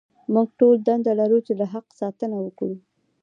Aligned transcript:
موږ 0.33 0.47
ټول 0.59 0.75
دنده 0.87 1.11
لرو 1.19 1.39
چې 1.45 1.53
له 1.59 1.65
حق 1.73 1.87
ساتنه 2.01 2.35
وکړو. 2.41 2.75